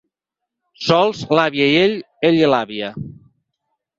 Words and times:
Sols, 0.85 1.19
l'àvia 1.39 1.67
i 1.73 1.77
ell, 1.83 1.95
ell 2.29 2.39
i 2.39 2.47
l'àvia. 2.53 2.93